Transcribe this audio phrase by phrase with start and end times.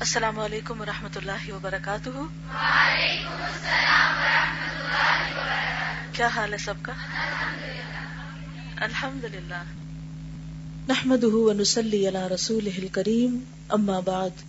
[0.00, 2.10] السلام علیکم و رحمۃ اللہ وبرکاتہ۔
[6.12, 6.92] کیا حال ہے سب کا؟
[8.76, 9.62] الحمد للہ
[10.88, 13.38] نحمد ونسلی علی رسول کریم
[13.68, 14.44] اما بعد۔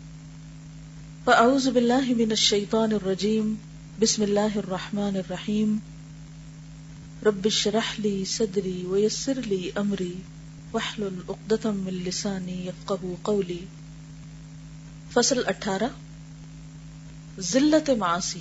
[1.23, 3.55] فاعوذ باللہ من الشیطان الرجیم
[3.99, 5.77] بسم اللہ الرحمن الرحیم۔
[7.25, 10.13] رب اشرح لی صدری ویسر لی امری
[10.71, 13.63] واحلل عقدۃ من لسانی یفقهوا قولی۔
[15.13, 15.83] فصل اٹھارہ،
[17.39, 18.39] ذلت معاصی۔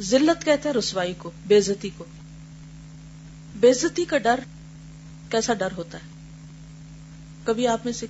[0.00, 2.04] ذلت کہتے ہیں رسوائی کو بےزتی کو۔
[3.60, 4.40] بےزتی کا ڈر
[5.30, 6.08] کیسا ڈر ہوتا ہے؟
[7.44, 8.06] کبھی آپ میں سے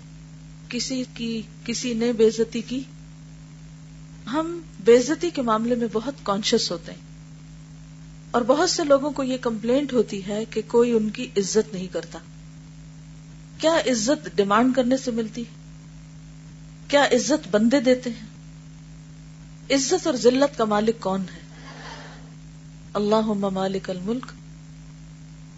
[0.69, 2.83] کسی کی، کسی نے بےزتی کی؟
[4.27, 7.01] ہم بےزتی کے معاملے میں بہت کانشیس ہوتے ہیں۔
[8.31, 11.87] اور بہت سے لوگوں کو یہ کمپلینٹ ہوتی ہے کہ کوئی ان کی عزت نہیں
[11.93, 12.19] کرتا۔
[13.59, 15.58] کیا عزت ڈیمانڈ کرنے سے ملتی؟ ہے
[16.89, 18.27] کیا عزت بندے دیتے ہیں؟
[19.71, 21.49] عزت اور ذلت کا مالک کون ہے؟
[22.93, 24.27] اللہ مالک الملک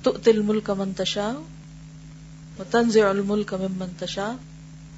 [0.03, 1.33] تو تل ملک منتشا
[2.59, 4.33] و تنز الملک من منتشا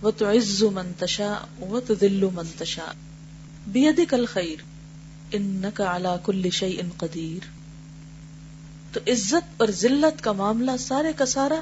[0.02, 2.92] و تو عز منتشا و تو دلو منتشا
[3.66, 4.62] بید کل خیر
[5.32, 7.46] ان کا اعلی کل شعی ان قدیر
[8.92, 11.60] تو عزت اور ذلت کا معاملہ سارے کا سارا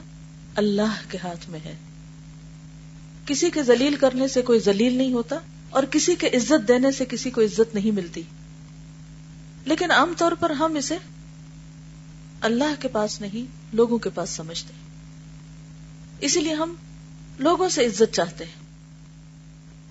[0.54, 1.74] اللہ کے ہاتھ میں ہے۔
[3.30, 5.38] کسی کے ذلیل کرنے سے کوئی ذلیل نہیں ہوتا
[5.70, 8.22] اور کسی کے عزت دینے سے کسی کو عزت نہیں ملتی۔
[9.64, 10.96] لیکن عام طور پر ہم اسے
[12.40, 14.72] اللہ کے پاس نہیں، لوگوں کے پاس سمجھتے
[16.20, 16.74] اسی لیے ہم
[17.38, 18.52] لوگوں سے عزت چاہتے ہیں۔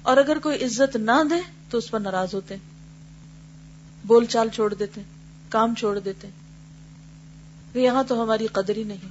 [0.02, 2.70] اور اگر کوئی عزت نہ دے تو اس پر ناراض ہوتے ہیں۔
[4.08, 5.02] بول چال چھوڑ دیتے
[5.50, 6.28] کام چھوڑ دیتے
[7.76, 9.10] یہاں تو ہماری قدر ہی نہیں۔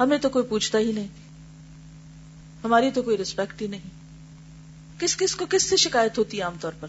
[0.00, 1.08] ہمیں تو کوئی پوچھتا ہی نہیں۔
[2.64, 3.80] ہماری تو کوئی ریسپیکٹ ہی نہیں۔
[5.00, 6.88] کس کس کو کس سے شکایت ہوتی ہے عام طور پر؟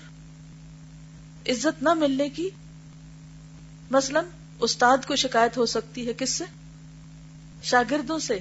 [1.50, 2.50] عزت نہ ملنے کی
[3.92, 4.22] مثلا
[4.60, 6.44] استاد کو شکایت ہو سکتی ہے کس سے؟
[7.64, 8.40] شاگردوں سے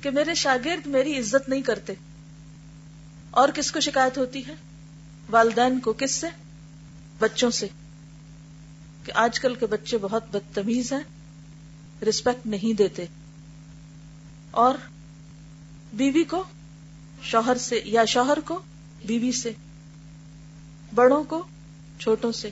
[0.00, 1.92] کہ میرے شاگرد میری عزت نہیں کرتے۔
[3.30, 4.54] اور کس کو شکایت ہوتی ہے؟
[5.30, 6.26] والدین کو کس سے؟
[7.18, 7.66] بچوں سے۔
[9.04, 11.00] کہ آج کل کے بچے بہت بدتمیز ہیں
[12.04, 13.04] رسپیکٹ نہیں دیتے۔
[14.50, 14.74] اور
[15.92, 16.44] بیوی کو
[17.24, 18.58] شوہر سے یا شوہر کو،
[19.06, 19.52] بیوی سے،
[20.94, 21.46] بڑوں کو،
[21.98, 22.50] چھوٹوں سے،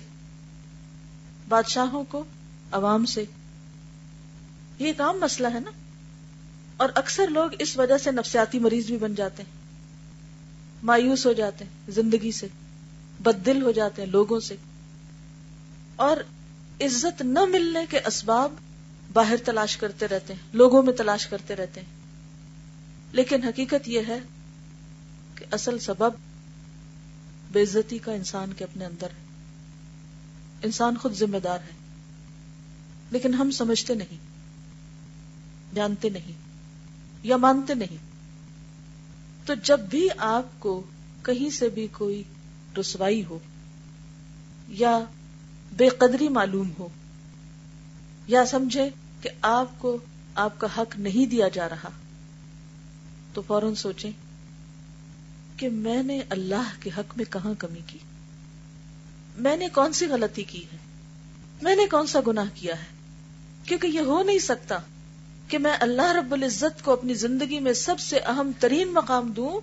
[1.49, 2.25] بادشاہوں کو،
[2.73, 3.25] عوام سے۔
[4.79, 5.71] یہ ایک عام مسئلہ ہے نا۔
[6.77, 9.51] اور اکثر لوگ اس وجہ سے نفسیاتی مریض بھی بن جاتے ہیں۔
[10.83, 12.47] مایوس ہو جاتے ہیں زندگی سے
[13.21, 14.57] بد دل ہو جاتے ہیں لوگوں سے۔
[15.97, 16.17] اور
[16.81, 18.53] عزت نہ ملنے کے اسباب
[19.13, 21.89] باہر تلاش کرتے رہتے ہیں، لوگوں میں تلاش کرتے رہتے ہیں۔
[23.13, 24.19] لیکن حقیقت یہ ہے
[25.53, 26.13] اصل سبب
[27.53, 29.25] بےزتی کا انسان کے اپنے اندر ہے۔
[30.63, 31.75] انسان خود ذمہ دار ہے۔
[33.11, 34.19] لیکن ہم سمجھتے نہیں،
[35.75, 36.33] جانتے نہیں
[37.23, 37.97] یا مانتے نہیں۔
[39.47, 40.83] تو جب بھی آپ کو
[41.23, 42.23] کہیں سے بھی کوئی
[42.81, 43.39] رسوائی ہو
[44.69, 44.99] یا
[45.73, 46.89] بے قدری معلوم ہو
[48.27, 48.91] یا سمجھے
[49.21, 49.99] کہ آپ کو
[50.35, 51.89] آپ کا حق نہیں دیا جا رہا،
[53.35, 54.11] تو فوراً سوچیں
[55.63, 57.99] کہ میں نے اللہ کے حق میں کہاں کمی کی؟
[59.39, 60.77] میں نے کون سی غلطی کی ہے؟
[61.63, 62.85] میں نے کون سا گناہ کیا ہے؟
[63.65, 64.79] کیونکہ یہ ہو نہیں سکتا
[65.49, 69.61] کہ میں اللہ رب العزت کو اپنی زندگی میں سب سے اہم ترین مقام دوں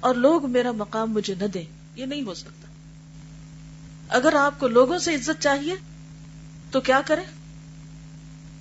[0.00, 1.64] اور لوگ میرا مقام مجھے نہ دیں،
[1.96, 2.68] یہ نہیں ہو سکتا۔
[4.16, 5.74] اگر آپ کو لوگوں سے عزت چاہیے،
[6.70, 7.24] تو کیا کریں؟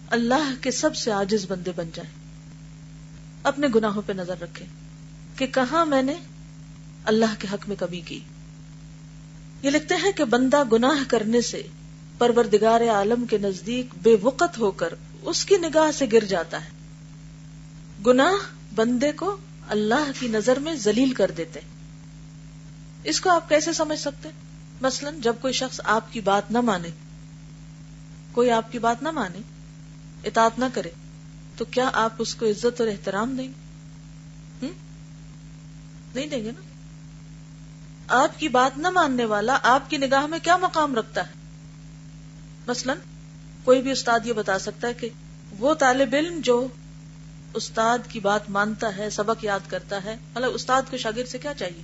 [0.08, 2.14] اللہ کے سب سے آجز بندے بن جائیں۔
[3.44, 4.68] اپنے گناہوں پہ نظر رکھیں۔
[5.40, 6.14] کہ کہاں میں نے
[7.04, 8.20] اللہ کے حق میں کمی کی۔
[9.62, 11.68] یہ لکھتے ہیں کہ بندہ گناہ کرنے سے
[12.18, 16.70] پروردگار عالم کے نزدیک بے وقت ہو کر اس کی نگاہ سے گر جاتا ہے۔
[18.06, 18.34] گناہ
[18.76, 21.60] بندے کو اللہ کی نظر میں ذلیل کر دیتے
[23.04, 24.30] اس کو آپ کیسے سمجھ سکتے؟
[24.82, 26.90] مثلا جب کوئی شخص آپ کی بات نہ مانے،
[28.32, 29.40] کوئی آپ کی بات نہ مانے،
[30.24, 30.90] اطاعت نہ کرے،
[31.58, 33.48] تو کیا آپ اس کو عزت اور احترام دیں؟
[36.16, 36.62] نہیں دیں گے نا۔
[38.08, 41.34] آپ کی بات نہ ماننے والا آپ کی نگاہ میں کیا مقام رکھتا ہے؟
[42.68, 42.94] مثلا
[43.64, 45.10] کوئی بھی استاد یہ بتا سکتا ہے کہ
[45.60, 46.68] وہ طالب علم جو
[47.54, 51.54] استاد کی بات مانتا ہے، سبق یاد کرتا ہے مطلب استاد کو شاگرد سے کیا
[51.54, 51.82] چاہیے؟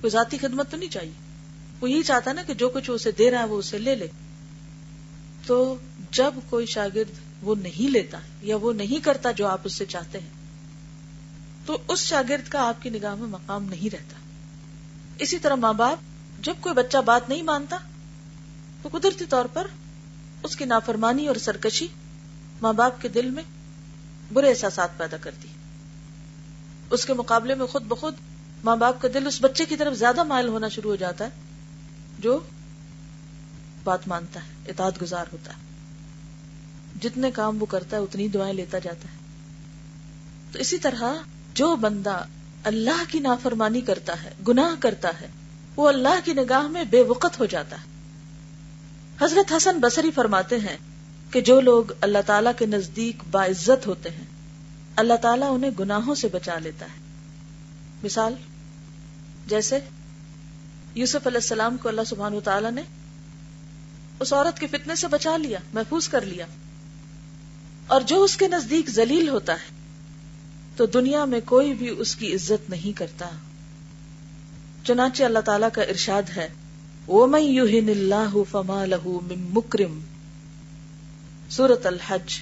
[0.00, 1.12] کوئی ذاتی خدمت تو نہیں چاہیے۔
[1.80, 4.06] وہ یہی چاہتا نا کہ جو کچھ اسے دے رہا ہے وہ اسے لے لے۔
[5.46, 5.76] تو
[6.10, 7.10] جب کوئی شاگرد
[7.42, 10.39] وہ نہیں لیتا یا وہ نہیں کرتا جو آپ اس سے چاہتے ہیں
[11.66, 14.14] تو اس شاگرد کا آپ کی نگاہ میں مقام نہیں رہتا۔
[15.18, 15.98] اسی طرح ماں باپ،
[16.42, 17.76] جب کوئی بچہ بات نہیں مانتا،
[18.82, 19.66] تو قدرتی طور پر
[20.42, 21.88] اس کی نافرمانی اور سرکشی
[22.62, 23.42] ماں باپ کے دل میں
[24.32, 25.48] برے احساسات پیدا کرتی۔
[26.90, 28.14] اس کے مقابلے میں خود بخود
[28.64, 31.30] ماں باپ کا دل اس بچے کی طرف زیادہ مائل ہونا شروع ہو جاتا ہے،
[32.18, 32.40] جو
[33.84, 35.58] بات مانتا ہے، اطاعت گزار ہوتا ہے۔
[37.00, 39.16] جتنے کام وہ کرتا ہے، اتنی دعائیں لیتا جاتا ہے۔
[40.52, 41.04] تو اسی طرح
[41.54, 42.24] جو بندہ
[42.64, 45.28] اللہ کی نافرمانی کرتا ہے، گناہ کرتا ہے،
[45.76, 47.90] وہ اللہ کی نگاہ میں بے وقت ہو جاتا ہے۔
[49.24, 50.76] حضرت حسن بصری فرماتے ہیں
[51.30, 54.24] کہ جو لوگ اللہ تعالیٰ کے نزدیک باعزت ہوتے ہیں،
[54.96, 56.98] اللہ تعالیٰ انہیں گناہوں سے بچا لیتا ہے۔
[58.02, 58.34] مثال،
[59.46, 59.78] جیسے
[60.94, 62.82] یوسف علیہ السلام کو اللہ سبحان تعالیٰ نے
[64.20, 66.46] اس عورت کے فتنے سے بچا لیا، محفوظ کر لیا۔
[67.86, 69.79] اور جو اس کے نزدیک ذلیل ہوتا ہے
[70.76, 73.30] تو دنیا میں کوئی بھی اس کی عزت نہیں کرتا۔
[74.84, 76.48] چنانچہ اللہ تعالیٰ کا ارشاد ہے
[78.50, 78.84] فما
[79.30, 80.00] مکرم
[81.50, 82.40] سورت الحج۔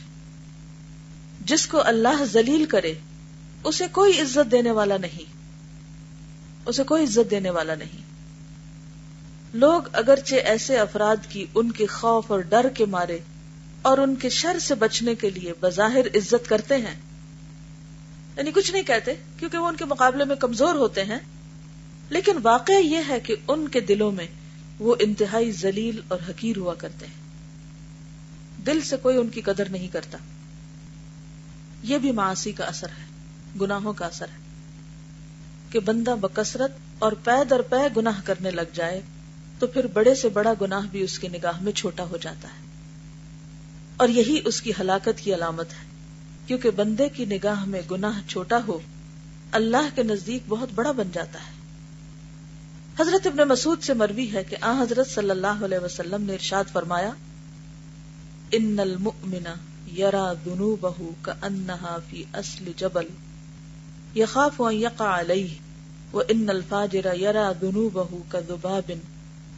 [1.40, 2.94] جس کو اللہ ذلیل کرے،
[3.64, 5.32] اسے کوئی عزت دینے والا نہیں۔
[6.66, 8.08] اسے کوئی عزت دینے والا نہیں۔
[9.54, 13.18] لوگ اگرچہ ایسے افراد کی ان کے خوف اور ڈر کے مارے
[13.82, 17.00] اور ان کے شر سے بچنے کے لیے بظاہر عزت کرتے ہیں
[18.38, 21.18] یعنی کچھ نہیں کہتے، کیونکہ وہ ان کے مقابلے میں کمزور ہوتے ہیں۔
[22.10, 24.26] لیکن واقع یہ ہے کہ ان کے دلوں میں
[24.78, 27.14] وہ انتہائی ذلیل اور حقیر ہوا کرتے ہیں۔
[28.66, 30.18] دل سے کوئی ان کی قدر نہیں کرتا۔
[31.82, 33.04] یہ بھی معاشی کا اثر ہے،
[33.60, 34.36] گناہوں کا اثر ہے۔
[35.70, 39.00] کہ بندہ بکثرت اور پے در پے گناہ کرنے لگ جائے،
[39.58, 42.66] تو پھر بڑے سے بڑا گناہ بھی اس کی نگاہ میں چھوٹا ہو جاتا ہے۔
[43.96, 45.87] اور یہی اس کی ہلاکت کی علامت ہے۔
[46.48, 48.78] کیونکہ بندے کی نگاہ میں گناہ چھوٹا ہو،
[49.52, 51.52] اللہ کے نزدیک بہت بڑا بن جاتا ہے۔
[53.00, 56.64] حضرت ابن مسعود سے مروی ہے کہ آ حضرت صلی اللہ علیہ وسلم نے ارشاد
[56.72, 57.10] فرمایا،
[58.52, 59.46] ان المؤمن
[59.98, 63.06] یرا ذنوبہ کانہا فی اصل جبل،
[64.14, 65.54] یخاف ان یقع علیہ،
[66.12, 68.90] وان الفاجر یرا ذنوبہ کذباب،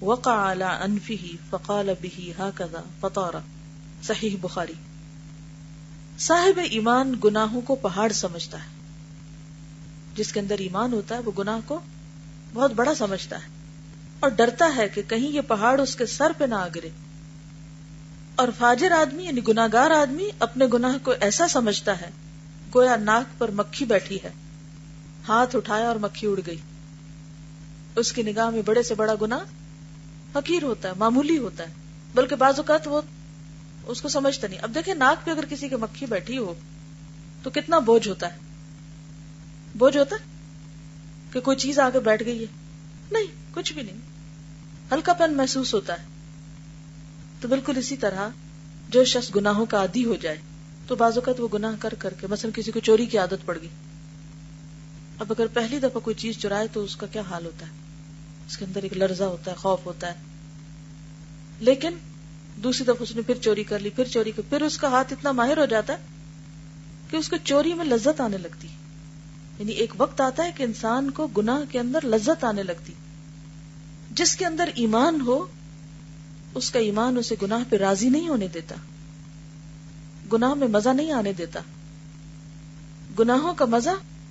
[0.01, 3.33] وقع على انفه فقال به هكذا فطار
[4.03, 4.73] صحیح بخاری۔
[6.21, 8.69] صاحب ایمان گناہوں کو پہاڑ سمجھتا ہے۔
[10.15, 11.81] جس کے اندر ایمان ہوتا ہے، وہ گناہ کو
[12.55, 13.49] بہت بڑا سمجھتا ہے۔
[14.21, 16.89] اور ڈرتا ہے کہ کہیں یہ پہاڑ اس کے سر پہ نہ آ گرے۔
[18.35, 22.11] اور فاجر آدمی یعنی گناگار آدمی، اپنے گناہ کو ایسا سمجھتا ہے،
[22.75, 24.31] گویا ناک پر مکھی بیٹھی ہے۔
[25.29, 26.59] ہاتھ اٹھایا اور مکھی اڑ گئی۔
[27.97, 29.39] اس کی نگاہ میں بڑے سے بڑا گنا
[30.37, 31.73] حقیر ہوتا ہے، معمولی ہوتا ہے۔
[32.15, 33.01] بلکہ بعض اوقات وہ
[33.87, 36.55] اس کو سمجھتا نہیں۔ اب دیکھیں ناک پہ اگر کسی کی مکھی بیٹھی ہو،
[37.43, 38.39] تو کتنا بوجھ ہوتا ہے؟
[39.75, 40.25] بوجھ ہوتا ہے
[41.33, 42.47] کہ کوئی چیز آگے بیٹھ گئی ہے؟
[43.11, 43.97] نہیں، کچھ بھی نہیں۔
[44.93, 46.05] ہلکا پن محسوس ہوتا ہے۔
[47.41, 48.29] تو بالکل اسی طرح
[48.89, 50.37] جو شخص گناہوں کا عادی ہو جائے،
[50.87, 53.59] تو بعض اوقات وہ گناہ کر کر کے، مثلا کسی کو چوری کی عادت پڑ
[53.61, 53.69] گئی۔
[55.19, 57.73] اب اگر پہلی دفعہ کوئی چیز چرائے، تو اس کا کیا حال ہوتا ہے؟
[58.47, 60.15] اس کے اندر ایک لرزہ ہوتا ہے، خوف ہوتا ہے۔
[61.61, 61.91] لیکن
[62.63, 65.13] دوسری دفعہ اس نے پھر چوری کر لی، پھر چوری کر پھر اس کا ہاتھ
[65.13, 65.99] اتنا ماہر ہو جاتا ہے
[67.11, 68.69] کہ اس کو چوری میں لذت آنے لگتی۔
[69.59, 72.93] یعنی ایک وقت آتا ہے کہ انسان کو گناہ کے اندر لذت آنے لگتی۔
[74.11, 75.47] جس کے اندر ایمان ہو،
[76.55, 78.75] اس کا ایمان اسے گناہ پہ راضی نہیں ہونے دیتا۔
[80.33, 81.61] گناہ میں مزہ نہیں آنے دیتا۔
[83.19, 83.91] گناہوں کا مزہ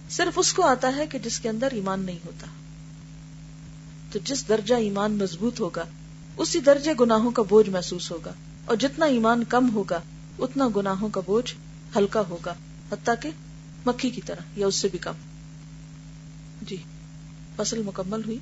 [0.10, 2.48] صرف اس کو آتا ہے کہ جس کے اندر ایمان نہیں ہوتا۔
[4.12, 5.86] تو جس درجہ ایمان مضبوط ہوگا
[6.38, 8.34] اسی درجے گناہوں کا بوجھ محسوس ہوگا
[8.66, 10.02] اور جتنا ایمان کم ہوگا،
[10.40, 11.54] اتنا گناہوں کا بوجھ
[11.98, 12.54] ہلکا ہوگا،
[12.92, 13.30] حتیٰ کہ
[13.86, 15.14] مکھی کی طرح یا اس سے بھی کم۔
[16.62, 16.78] جی
[17.56, 18.38] فصل مکمل ہوئی۔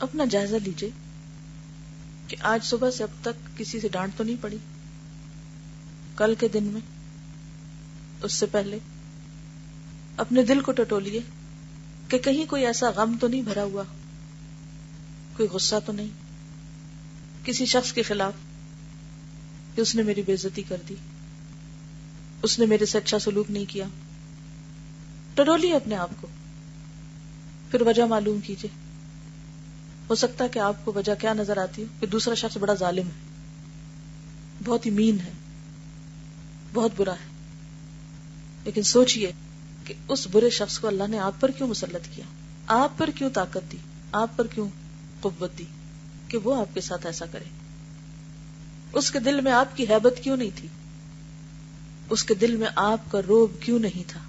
[0.00, 0.90] اپنا جائزہ لیجیے
[2.28, 4.56] کہ آج صبح سے اب تک کسی سے ڈانٹ تو نہیں پڑی۔
[6.16, 6.80] کل کے دن میں،
[8.22, 8.78] اس سے پہلے۔
[10.16, 11.20] اپنے دل کو ٹٹولیے
[12.08, 13.82] کہ کہیں کوئی ایسا غم تو نہیں بھرا ہوا،
[15.36, 16.25] کوئی غصہ تو نہیں۔
[17.46, 18.32] کسی شخص کے خلاف
[19.74, 20.94] کہ اس نے میری بےزتی کر دی،
[22.42, 23.84] اس نے میرے سے اچھا سلوک نہیں کیا۔
[25.34, 26.26] ٹرولی اپنے آپ کو۔
[27.70, 28.70] پھر وجہ معلوم کیجیے
[30.10, 32.74] ہو سکتا ہے کہ آپ کو وجہ کیا نظر آتی ہو؟ کہ دوسرا شخص بڑا
[32.74, 33.26] ظالم ہے۔
[34.64, 35.32] بہت ہی مین ہے۔
[36.74, 37.28] بہت برا ہے۔
[38.64, 39.32] لیکن سوچئے
[39.84, 42.24] کہ اس برے شخص کو اللہ نے آپ پر کیوں مسلط کیا؟
[42.66, 43.76] آپ پر کیوں طاقت دی؟
[44.12, 44.68] آپ پر کیوں
[45.20, 45.64] قوت دی؟
[46.28, 47.44] کہ وہ آپ کے ساتھ ایسا کرے۔
[48.92, 50.68] اس کے دل میں آپ کی حیبت کیوں نہیں تھی؟
[52.10, 54.20] اس کے دل میں آپ کا روب کیوں نہیں تھا؟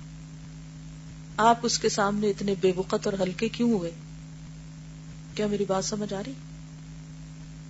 [1.38, 3.92] آپ اس کے سامنے اتنے بے وقت اور ہلکے کیوں ہوئے؟
[5.36, 6.34] کیا میری بات سمجھ آ رہی؟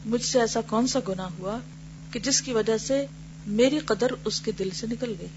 [0.06, 1.58] مجھ سے ایسا کون سا گنا ہوا
[2.12, 3.06] کہ جس کی وجہ سے
[3.48, 5.28] میری قدر اس کے دل سے نکل گئی؟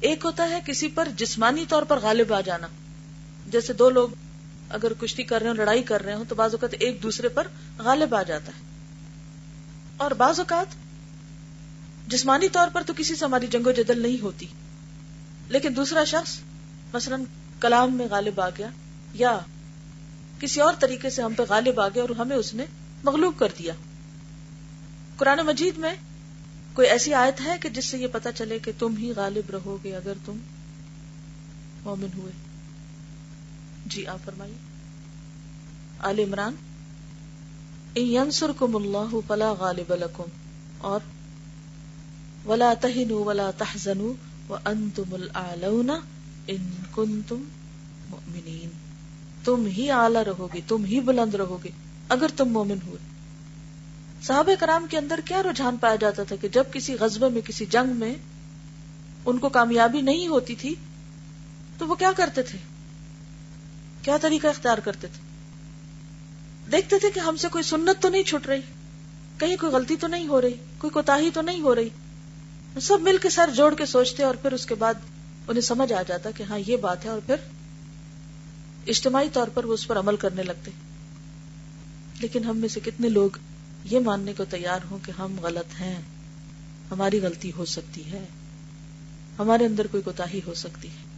[0.00, 2.66] ایک ہوتا ہے کسی پر جسمانی طور پر غالب آ جانا،
[3.52, 4.08] جیسے دو لوگ
[4.74, 7.46] اگر کشتی کر رہے ہوں، لڑائی کر رہے ہوں، تو بعض اوقات ایک دوسرے پر
[7.78, 8.62] غالب آ جاتا ہے۔
[9.96, 10.66] اور بعض اوقات
[12.08, 14.46] جسمانی طور پر تو کسی سے ہماری جنگ و جدل نہیں ہوتی۔
[15.48, 16.38] لیکن دوسرا شخص
[16.92, 17.16] مثلا
[17.60, 18.68] کلام میں غالب آ گیا
[19.14, 19.38] یا
[20.40, 22.64] کسی اور طریقے سے ہم پہ غالب آ گیا اور ہمیں اس نے
[23.04, 23.74] مغلوب کر دیا۔
[25.16, 25.94] قرآن مجید میں
[26.72, 29.78] کوئی ایسی آیت ہے کہ جس سے یہ پتا چلے کہ تم ہی غالب رہو
[29.84, 30.36] گے اگر تم
[31.84, 32.53] مومن ہوئے۔
[33.84, 34.56] جی آپ فرمائیے۔
[36.00, 36.54] آل عمران
[37.96, 40.30] ینسرکم اللہ فلا غالب لکم،
[40.78, 41.00] اور
[42.46, 44.12] ولا تہنوا ولا تحزنوا
[44.48, 47.42] وانتم الاعلون ان کنتم
[48.10, 48.70] مؤمنین۔
[49.44, 51.70] تم ہی اعلی رہو گے تم ہی بلند رہو گے
[52.08, 52.98] اگر تم مومن ہوئے۔
[54.22, 57.66] صحابہ کرام کے اندر کیا رجحان پایا جاتا تھا کہ جب کسی غزبے میں، کسی
[57.66, 58.14] جنگ میں
[59.26, 60.74] ان کو کامیابی نہیں ہوتی تھی،
[61.78, 62.58] تو وہ کیا کرتے تھے؟
[64.04, 65.20] کیا طریقہ اختیار کرتے تھے؟
[66.72, 68.60] دیکھتے تھے کہ ہم سے کوئی سنت تو نہیں چھٹ رہی،
[69.38, 71.88] کہیں کوئی غلطی تو نہیں ہو رہی، کوئی کوتا تو نہیں ہو رہی۔
[72.82, 74.94] سب مل کے سر جوڑ کے سوچتے اور پھر اس کے بعد
[75.48, 77.36] انہیں سمجھ آ جاتا کہ ہاں یہ بات ہے اور پھر
[78.86, 80.70] اجتماعی طور پر وہ اس پر عمل کرنے لگتے۔
[82.20, 83.30] لیکن ہم میں سے کتنے لوگ
[83.84, 86.00] یہ ماننے کو تیار ہوں کہ ہم غلط ہیں،
[86.90, 88.24] ہماری غلطی ہو سکتی ہے،
[89.38, 91.13] ہمارے اندر کوئی کوتا ہو سکتی ہے۔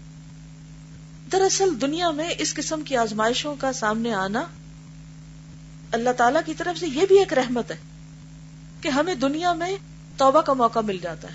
[1.33, 4.45] دراصل دنیا میں اس قسم کی آزمائشوں کا سامنے آنا
[5.93, 7.77] اللہ تعالی کی طرف سے یہ بھی ایک رحمت ہے
[8.81, 9.77] کہ ہمیں دنیا میں
[10.17, 11.35] توبہ کا موقع مل جاتا ہے۔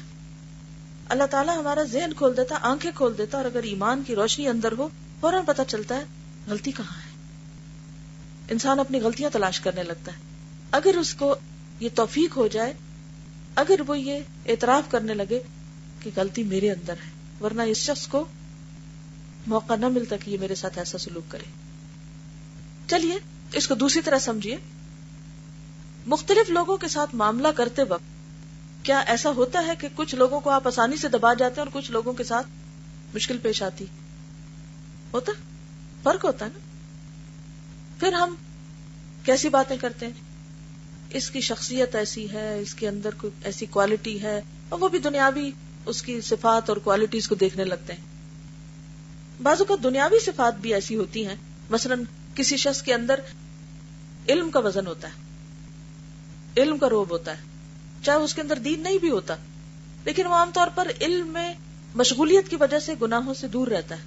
[1.10, 4.72] اللہ تعالیٰ ہمارا ذہن کھول دیتا، آنکھیں کھول دیتا اور اگر ایمان کی روشنی اندر
[4.78, 6.04] ہو، فوراً پتا چلتا ہے
[6.48, 7.12] غلطی کہاں ہے۔
[8.50, 10.18] انسان اپنی غلطیاں تلاش کرنے لگتا ہے۔
[10.72, 11.36] اگر اس کو
[11.80, 12.74] یہ توفیق ہو جائے،
[13.56, 15.40] اگر وہ یہ اعتراف کرنے لگے
[16.00, 18.26] کہ غلطی میرے اندر ہے، ورنہ اس شخص کو
[19.48, 21.44] موقع نہ ملتا کہ یہ میرے ساتھ ایسا سلوک کرے۔
[22.88, 23.20] چلیے،
[23.54, 24.58] اس کو دوسری طرح سمجھیے۔
[26.08, 28.04] مختلف لوگوں کے ساتھ معاملہ کرتے وقت
[28.86, 31.82] کیا ایسا ہوتا ہے کہ کچھ لوگوں کو آپ آسانی سے دبا جاتے ہیں اور
[31.82, 32.48] کچھ لوگوں کے ساتھ
[33.14, 33.86] مشکل پیش آتی؟
[35.14, 35.32] ہوتا؟
[36.04, 36.60] فرق ہوتا ہے نا؟
[38.00, 38.36] پھر ہم
[39.24, 40.14] کیسی باتیں کرتے ہیں؟
[41.10, 45.00] اس کی شخصیت ایسی ہے، اس کے اندر کوئی ایسی کوالٹی ہے اور وہ بھی
[45.00, 45.52] دنیاوی
[45.86, 48.11] اس کی صفات اور کوالٹیز کو دیکھنے لگتے ہیں۔
[49.42, 51.36] بعض اوقات دنیاوی صفات بھی ایسی ہوتی ہیں،
[51.70, 51.96] مثلا
[52.36, 53.20] کسی شخص کے اندر
[54.30, 57.42] علم کا وزن ہوتا ہے، علم کا روب ہوتا ہے،
[58.04, 59.36] چاہے اس کے اندر دین نہیں بھی ہوتا،
[60.06, 61.54] لیکن وہ عام طور پر علم میں
[61.96, 64.04] مشغولیت کی وجہ سے گناہوں سے دور رہتا ہے،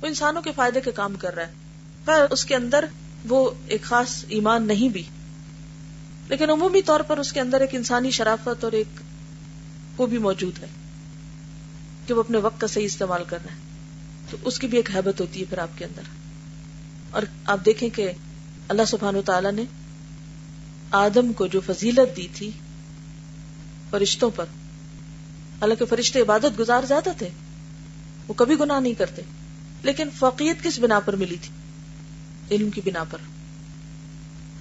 [0.00, 1.52] وہ انسانوں کے فائدے کے کام کر رہا ہے،
[2.04, 2.84] پر اس کے اندر
[3.28, 5.02] وہ ایک خاص ایمان نہیں بھی۔
[6.28, 9.00] لیکن عمومی طور پر اس کے اندر ایک انسانی شرافت اور ایک
[10.00, 10.66] وہ بھی موجود ہے
[12.06, 13.63] کہ وہ اپنے وقت کا صحیح استعمال کر رہا ہے۔
[14.30, 16.02] تو اس کی بھی ایک حیبت ہوتی ہے پھر آپ کے اندر۔
[17.10, 18.12] اور آپ دیکھیں کہ
[18.68, 19.64] اللہ سبحان تعالی نے
[20.90, 22.50] آدم کو جو فضیلت دی تھی
[23.90, 24.44] فرشتوں پر،
[25.60, 27.28] حالانکہ فرشتے عبادت گزار زیادہ تھے،
[28.28, 29.22] وہ کبھی گناہ نہیں کرتے،
[29.82, 31.50] لیکن فوقیت کس بنا پر ملی تھی؟
[32.50, 33.18] علم کی بنا پر۔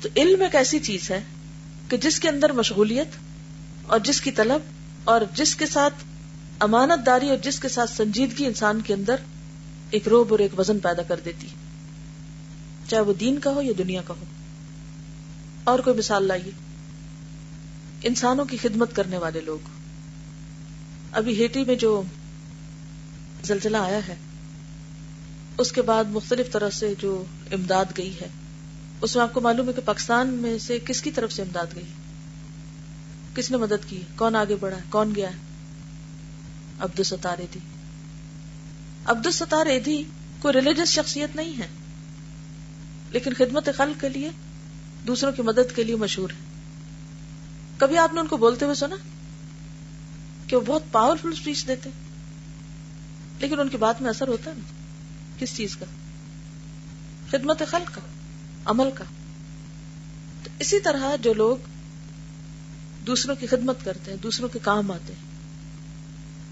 [0.01, 1.21] تو علم ایک ایسی چیز ہے
[1.89, 3.07] کہ جس کے اندر مشغولیت
[3.83, 4.61] اور جس کی طلب
[5.03, 5.93] اور جس کے ساتھ
[6.59, 9.15] امانت داری اور جس کے ساتھ سنجیدگی انسان کے اندر
[9.93, 11.47] ایک روب اور ایک وزن پیدا کر دیتی
[12.87, 14.25] چاہے وہ دین کا ہو یا دنیا کا ہو۔
[15.63, 16.51] اور کوئی مثال لائیے۔
[18.03, 19.59] انسانوں کی خدمت کرنے والے لوگ۔
[21.11, 22.01] ابھی ہیٹی میں جو
[23.43, 24.15] زلزلہ آیا ہے،
[25.57, 28.27] اس کے بعد مختلف طرح سے جو امداد گئی ہے،
[29.01, 31.75] اس میں آپ کو معلوم ہے کہ پاکستان میں سے کس کی طرف سے امداد
[31.75, 31.85] گئی
[33.35, 35.37] کس نے مدد کی کون آگے بڑھا کون گیا ہے؟
[36.79, 37.59] عبد الستار تھی
[39.05, 40.03] عبد الستار ایدھی
[40.39, 41.67] کوئی ریلیجس شخصیت نہیں ہے،
[43.11, 44.29] لیکن خدمت خلق کے لیے،
[45.07, 46.53] دوسروں کی مدد کے لیے مشہور ہے۔
[47.77, 48.95] کبھی آپ نے ان کو بولتے ہوئے سنا
[50.47, 51.89] کہ وہ بہت پاورفل اسپیچ دیتے؟
[53.39, 54.73] لیکن ان کی بات میں اثر ہوتا ہے نا،
[55.39, 55.85] کس چیز کا؟
[57.29, 58.01] خدمت خلق کا،
[58.65, 59.03] عمل کا۔
[60.43, 61.57] تو اسی طرح جو لوگ
[63.07, 65.21] دوسروں کی خدمت کرتے ہیں، دوسروں کے کام آتے ہیں،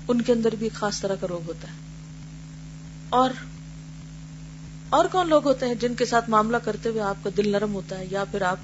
[0.07, 1.80] ان کے اندر بھی ایک خاص طرح کا روگ ہوتا ہے۔
[3.11, 3.29] اور
[4.89, 7.73] اور کون لوگ ہوتے ہیں جن کے ساتھ معاملہ کرتے ہوئے آپ کا دل نرم
[7.73, 8.57] ہوتا ہے یا پھر آپ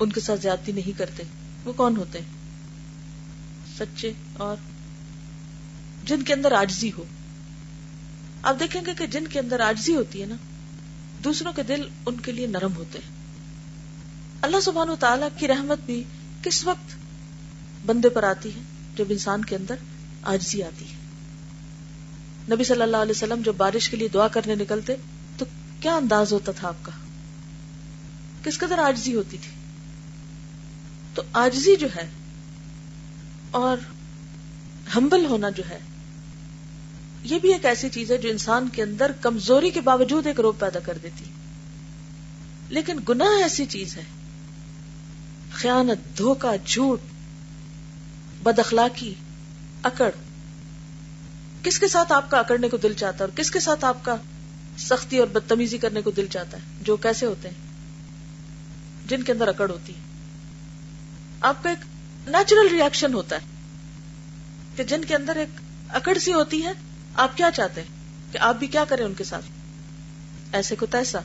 [0.00, 1.22] ان کے ساتھ زیادتی نہیں کرتے؟
[1.64, 2.26] وہ کون ہوتے ہیں؟
[3.78, 4.56] سچے اور
[6.04, 7.04] جن کے اندر آجزی ہو۔
[8.42, 10.36] آپ دیکھیں گے کہ جن کے اندر آجزی ہوتی ہے نا،
[11.24, 13.12] دوسروں کے دل ان کے لیے نرم ہوتے ہیں۔
[14.42, 16.04] اللہ سبحانہ و تعالیٰ کی رحمت بھی
[16.42, 16.96] کس وقت
[17.86, 18.60] بندے پر آتی ہے؟
[18.96, 19.74] جب انسان کے اندر
[20.22, 21.05] آجزی آتی ہے۔
[22.50, 24.96] نبی صلی اللہ علیہ وسلم جب بارش کے لیے دعا کرنے نکلتے
[25.38, 25.44] تو
[25.80, 26.92] کیا انداز ہوتا تھا آپ کا؟
[28.44, 29.50] کس قدر آجزی ہوتی تھی؟
[31.14, 32.08] تو آجزی جو ہے
[33.50, 33.76] اور
[34.96, 35.78] ہمبل ہونا جو ہے،
[37.22, 40.60] یہ بھی ایک ایسی چیز ہے جو انسان کے اندر کمزوری کے باوجود ایک روپ
[40.60, 41.24] پیدا کر دیتی۔
[42.68, 44.02] لیکن گناہ ایسی چیز ہے،
[45.52, 47.00] خیانت دھوکا جھوٹ،
[48.42, 49.14] بد اخلاقی،
[49.82, 50.10] اکڑ
[51.66, 54.04] کس کے ساتھ آپ کا اکڑنے کو دل چاہتا ہے اور کس کے ساتھ آپ
[54.04, 54.16] کا
[54.78, 57.56] سختی اور بدتمیزی کرنے کو دل چاہتا ہے؟ جو کیسے ہوتے ہیں؟
[59.08, 60.00] جن کے اندر اکڑ ہوتی ہے۔
[61.40, 61.78] آپ کا ایک
[62.28, 63.40] نیچرل ریئیکشن ہوتا ہے
[64.76, 65.48] کہ جن کے اندر ایک
[65.88, 66.72] اکڑ سی ہوتی ہے،
[67.14, 67.88] آپ کیا چاہتے ہیں؟
[68.32, 69.44] کہ آپ بھی کیا کریں ان کے ساتھ؟
[70.52, 71.18] ایسے کو تیسا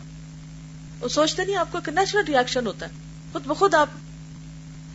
[0.99, 2.91] وہ سوچتے نہیں، آپ کو ایک نیچرل ریئیکشن ہوتا ہے۔
[3.31, 3.89] خود بخود آپ،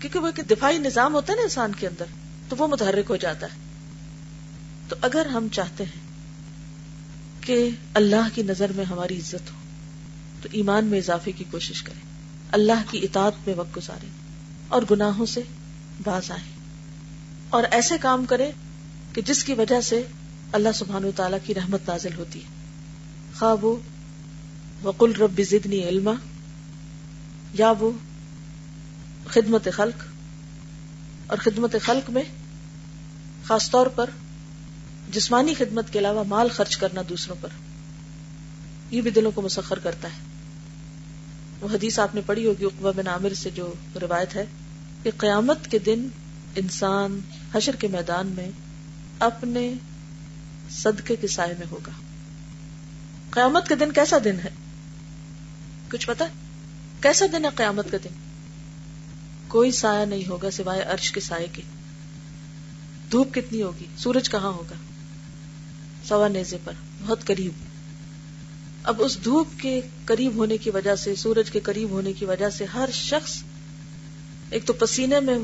[0.00, 2.04] کیونکہ وہ ایک دفاعی نظام ہوتا ہے نا انسان کے اندر،
[2.48, 3.65] تو وہ متحرک ہو جاتا ہے۔
[4.88, 6.02] تو اگر ہم چاہتے ہیں
[7.40, 9.56] کہ اللہ کی نظر میں ہماری عزت ہو،
[10.42, 12.00] تو ایمان میں اضافے کی کوشش کریں۔
[12.52, 14.06] اللہ کی اطاعت میں وقت گزارے
[14.68, 15.40] اور گناہوں سے
[16.04, 16.48] باز آئے
[17.48, 18.50] اور ایسے کام کرے
[19.12, 20.02] کہ جس کی وجہ سے
[20.52, 22.48] اللہ سبحان و تعالی کی رحمت نازل ہوتی ہے۔
[23.38, 23.76] خواب وہ،
[24.82, 26.12] وقل رب زدنی علما،
[27.54, 27.90] یا وہ
[29.26, 30.04] خدمت خلق،
[31.26, 32.22] اور خدمت خلق میں
[33.44, 34.10] خاص طور پر
[35.10, 37.48] جسمانی خدمت کے علاوہ مال خرچ کرنا دوسروں پر۔
[38.90, 40.22] یہ بھی دلوں کو مسخر کرتا ہے۔
[41.60, 44.44] وہ حدیث آپ نے پڑھی ہوگی اقبا بن عامر سے جو روایت ہے
[45.02, 46.08] کہ قیامت کے دن
[46.56, 47.20] انسان
[47.52, 48.50] حشر کے میدان میں
[49.18, 49.74] اپنے
[50.70, 51.92] صدقے کے سائے میں ہوگا۔
[53.30, 54.50] قیامت کا دن کیسا دن ہے؟
[55.90, 56.24] کچھ پتا
[57.00, 58.14] کیسا دن ہے قیامت کا دن؟
[59.48, 61.62] کوئی سایہ نہیں ہوگا سوائے عرش کے سائے کے۔
[63.12, 64.74] دھوپ کتنی ہوگی؟ سورج کہاں ہوگا؟
[66.08, 66.72] سوا نیزے پر،
[67.06, 67.52] بہت قریب۔
[68.82, 72.50] اب اس دھوپ کے قریب ہونے کی وجہ سے، سورج کے قریب ہونے کی وجہ
[72.50, 73.42] سے ہر شخص
[74.50, 75.38] ایک تو پسینے میں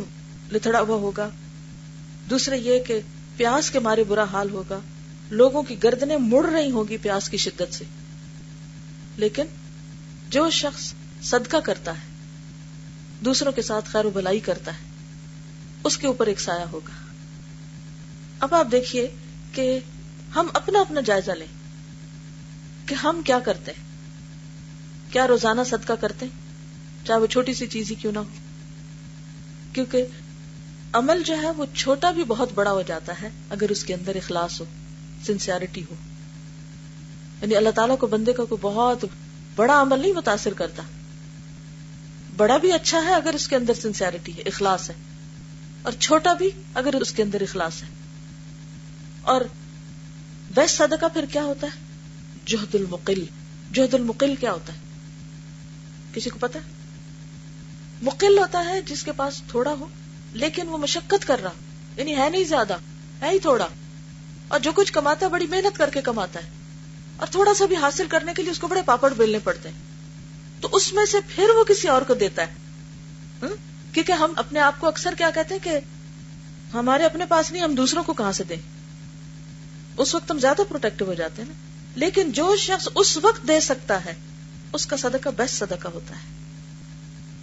[0.52, 1.28] لتڑا ہوا ہوگا،
[2.30, 3.00] دوسرے یہ کہ
[3.36, 4.78] پیاس کے مارے برا حال ہوگا۔
[5.30, 7.84] لوگوں کی گردنیں مڑ رہی ہوگی پیاس کی شدت سے۔
[9.16, 9.42] لیکن
[10.30, 12.14] جو شخص صدقہ کرتا ہے،
[13.24, 14.84] دوسروں کے ساتھ خیر و بلائی کرتا ہے،
[15.84, 17.12] اس کے اوپر ایک سایہ ہوگا۔
[18.40, 19.10] اب آپ دیکھیے
[19.52, 19.78] کہ
[20.36, 21.46] ہم اپنا اپنا جائزہ لیں
[22.86, 23.84] کہ ہم کیا کرتے ہیں؟
[25.12, 26.42] کیا روزانہ صدقہ کرتے ہیں؟
[27.06, 28.24] چاہے وہ چھوٹی سی چیز ہی کیوں نہ ہو۔
[29.72, 30.06] کیونکہ
[30.92, 34.16] عمل جو ہے وہ چھوٹا بھی بہت بڑا ہو جاتا ہے اگر اس کے اندر
[34.16, 34.66] اخلاص ہو
[35.26, 35.94] سنسیئرٹی ہو۔
[37.42, 39.04] یعنی اللہ تعالیٰ کو بندے کا کوئی بہت
[39.56, 40.82] بڑا عمل نہیں متاثر کرتا۔
[42.36, 44.94] بڑا بھی اچھا ہے اگر اس کے اندر سنسیئرٹی ہے، اخلاص ہے۔
[45.82, 47.88] اور چھوٹا بھی اگر اس کے اندر اخلاص ہے۔
[49.22, 49.40] اور
[50.54, 51.80] بیسٹ صدقہ پھر کیا ہوتا ہے؟
[52.46, 53.24] جہد المقل.
[53.72, 54.78] جہد المقل کیا ہوتا ہے؟
[56.12, 56.58] کسی کو پتا
[58.02, 59.86] مقل ہوتا ہے جس کے پاس تھوڑا ہو،
[60.32, 61.52] لیکن وہ مشقت کر رہا
[61.96, 62.76] یعنی ہے نہیں زیادہ،
[63.22, 63.68] ہے ہی تھوڑا،
[64.48, 66.48] اور جو کچھ کماتا ہے بڑی محنت کر کے کماتا ہے،
[67.16, 70.60] اور تھوڑا سا بھی حاصل کرنے کے لیے اس کو بڑے پاپڑ بیلنے پڑتے ہیں۔
[70.60, 73.48] تو اس میں سے پھر وہ کسی اور کو دیتا ہے۔
[73.92, 75.78] کیونکہ ہم اپنے آپ کو اکثر کیا کہتے ہیں کہ
[76.74, 78.56] ہمارے اپنے پاس نہیں، ہم دوسروں کو کہاں سے دیں؟
[79.96, 81.54] اس وقت ہم زیادہ پروٹیکٹو ہو جاتے ہیں نا۔
[81.94, 84.14] لیکن جو شخص اس وقت دے سکتا ہے،
[84.72, 86.20] اس کا صدقہ بیسٹ صدقہ ہوتا ہے۔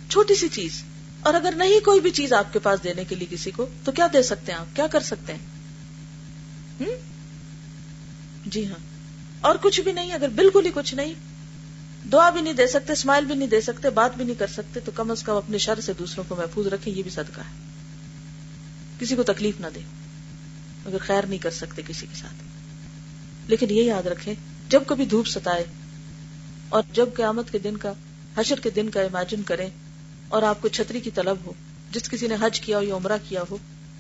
[0.10, 0.84] چھوٹی سی چیز۔
[1.20, 3.92] اور اگر نہیں کوئی بھی چیز آپ کے پاس دینے کے لیے کسی کو، تو
[3.92, 5.40] کیا دے سکتے ہیں آپ؟ کیا کر سکتے ہیں؟
[8.46, 8.86] جی ہاں۔
[9.42, 11.14] اور کچھ بھی نہیں، اگر بالکل ہی کچھ نہیں۔
[12.12, 14.80] دعا بھی نہیں دے سکتے اسمائل بھی نہیں دے سکتے، بات بھی نہیں کر سکتے،
[14.80, 17.64] تو کم از کم اپنے شر سے دوسروں کو محفوظ رکھیں، یہ بھی صدقہ ہے۔
[19.00, 19.80] کسی کو تکلیف نہ دے۔
[20.86, 22.44] اگر خیر نہیں کر سکتے کسی کے ساتھ۔
[23.48, 24.34] لیکن یہ یاد رکھیں،
[24.70, 25.64] جب کبھی دھوپ ستائے
[26.70, 27.94] اور جب قیامت کے دن کا،
[28.38, 29.70] حشر کے دن کا امیجن کریں
[30.28, 31.54] اور آپ کو چھتری کی طلب ہو،
[31.92, 33.58] جس کسی نے حج کیا ہو یا عمرہ کیا ہو،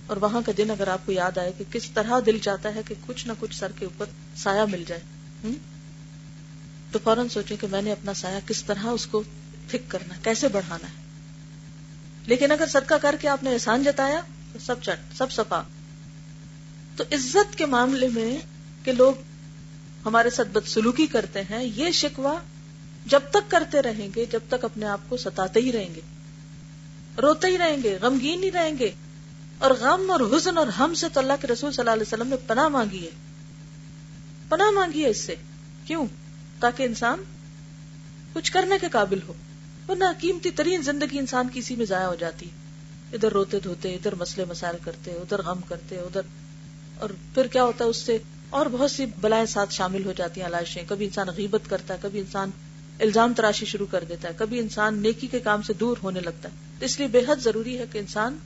[0.07, 2.81] اور وہاں کا دن اگر آپ کو یاد آئے کہ کس طرح دل چاہتا ہے
[2.87, 5.01] کہ کچھ نہ کچھ سر کے اوپر سایہ مل جائے۔
[6.91, 9.23] تو فوراً سوچیں کہ میں نے اپنا سایہ کس طرح اس کو
[9.67, 11.03] تھک کرنا کیسے بڑھانا ہے۔
[12.25, 14.21] لیکن اگر صدقہ کر کے آپ نے احسان جتایا،
[14.53, 15.61] تو سب چٹ، سب سفا
[16.99, 18.37] تو عزت کے معاملے میں
[18.83, 19.13] کہ لوگ
[20.05, 22.39] ہمارے ساتھ بد سلوکی کرتے ہیں، یہ شکوا
[23.05, 26.01] جب تک کرتے رہیں گے، جب تک اپنے آپ کو ستاتے ہی رہیں گے۔
[27.21, 28.91] روتے ہی رہیں گے، غمگین ہی رہیں گے۔
[29.57, 32.27] اور غم اور حزن اور ہم سے تو اللہ کے رسول صلی اللہ علیہ وسلم
[32.27, 33.11] نے پناہ مانگی ہے۔
[34.49, 35.35] پناہ مانگی ہے اس سے۔
[35.85, 36.07] کیوں؟
[36.59, 37.23] تاکہ انسان
[38.33, 39.33] کچھ کرنے کے قابل ہو۔
[39.89, 42.49] ورنہ قیمتی ترین زندگی انسان کی اسی میں ضائع ہو جاتی۔
[43.13, 46.21] ادھر روتے دھوتے، ادھر مسئلے مسائل کرتے، ادھر غم کرتے، ادھر
[46.99, 48.17] اور پھر کیا ہوتا ہے اس سے؟
[48.49, 51.99] اور بہت سی بلائیں ساتھ شامل ہو جاتی ہیں علائشیں کبھی انسان غیبت کرتا ہے،
[52.01, 52.49] کبھی انسان
[52.99, 56.49] الزام تراشی شروع کر دیتا ہے، کبھی انسان نیکی کے کام سے دور ہونے لگتا
[56.49, 58.37] ہے۔ اس لیے بے حد ضروری ہے کہ انسان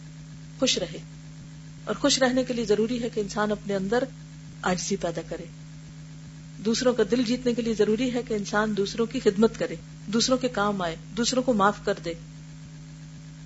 [0.60, 0.98] خوش رہے۔
[1.84, 4.04] اور خوش رہنے کے لیے ضروری ہے کہ انسان اپنے اندر
[4.62, 5.44] آجزی پیدا کرے۔
[6.58, 9.76] دوسروں کا دل جیتنے کے لیے ضروری ہے کہ انسان دوسروں کی خدمت کرے،
[10.08, 12.14] دوسروں کے کام آئے، دوسروں کو معاف کر دے۔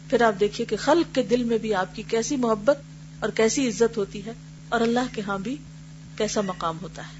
[0.10, 2.78] پھر آپ دیکھیے کہ خلق کے دل میں بھی آپ کی کیسی محبت
[3.20, 4.32] اور کیسی عزت ہوتی ہے۔
[4.70, 5.58] اور اللہ کے ہاں بھی
[6.18, 7.18] کیسا مقام ہوتا ہے۔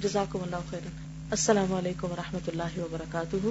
[0.00, 0.86] جزاکم اللہ خیر
[1.30, 3.46] السلام علیکم و رحمۃ اللہ وبرکاتہ۔